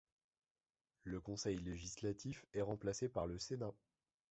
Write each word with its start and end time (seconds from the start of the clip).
Le 1.03 1.21
Conseil 1.21 1.57
législatif 1.59 2.43
est 2.55 2.63
remplacé 2.63 3.07
par 3.07 3.27
le 3.27 3.37
Sénat. 3.37 3.71